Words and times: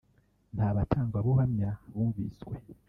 nta 0.55 0.67
batangabuhamya 0.75 1.69
bumvishwe 1.93 2.53